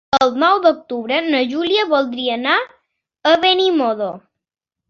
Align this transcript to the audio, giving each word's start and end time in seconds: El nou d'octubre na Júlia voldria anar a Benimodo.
El 0.17 0.31
nou 0.43 0.55
d'octubre 0.63 1.19
na 1.25 1.41
Júlia 1.51 1.85
voldria 1.91 2.39
anar 2.39 2.57
a 3.33 3.35
Benimodo. 3.47 4.13